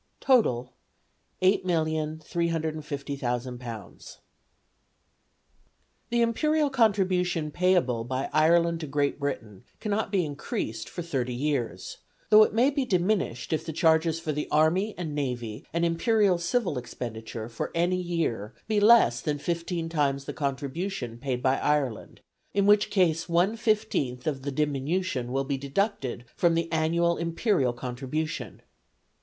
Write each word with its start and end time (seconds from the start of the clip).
404,000 0.25 2.21
£8,350,000 2.23 4.17
The 6.09 6.21
Imperial 6.23 6.71
contribution 6.71 7.51
payable 7.51 8.03
by 8.03 8.27
Ireland 8.33 8.79
to 8.79 8.87
Great 8.87 9.19
Britain 9.19 9.63
cannot 9.79 10.11
be 10.11 10.25
increased 10.25 10.89
for 10.89 11.03
thirty 11.03 11.35
years, 11.35 11.97
though 12.31 12.41
it 12.41 12.51
may 12.51 12.71
be 12.71 12.83
diminished 12.83 13.53
if 13.53 13.63
the 13.63 13.71
charges 13.71 14.19
for 14.19 14.31
the 14.31 14.47
army 14.49 14.95
and 14.97 15.13
navy 15.13 15.67
and 15.71 15.85
Imperial 15.85 16.39
civil 16.39 16.79
expenditure 16.79 17.47
for 17.47 17.69
any 17.75 18.01
year 18.01 18.55
be 18.67 18.79
less 18.79 19.21
than 19.21 19.37
fifteen 19.37 19.87
times 19.87 20.25
the 20.25 20.33
contribution 20.33 21.19
paid 21.19 21.43
by 21.43 21.59
Ireland, 21.59 22.21
in 22.55 22.65
which 22.65 22.89
case 22.89 23.27
1/15th 23.27 24.25
of 24.25 24.41
the 24.41 24.51
diminution 24.51 25.31
will 25.31 25.43
be 25.43 25.59
deducted 25.59 26.25
from 26.35 26.55
the 26.55 26.71
annual 26.71 27.17
Imperial 27.17 27.71
contribution. 27.73 28.63